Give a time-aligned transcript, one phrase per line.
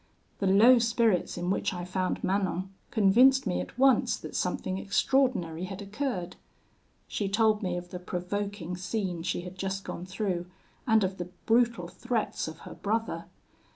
[0.39, 5.65] The low spirits in which I found Manon convinced me at once that something extraordinary
[5.65, 6.37] had occurred.
[7.07, 10.47] She told me of the provoking scene she had just gone through,
[10.87, 13.25] and of the brutal threats of her brother.